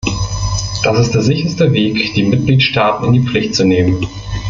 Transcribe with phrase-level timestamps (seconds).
[0.83, 4.03] Das ist der sicherste Weg, die Mitgliedstaaten in die Pflicht zu nehmen.